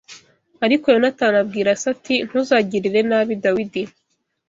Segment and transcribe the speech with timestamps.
[0.65, 3.81] Ariko Yonatani abwira se ati ntuzagirire nabi Dawidi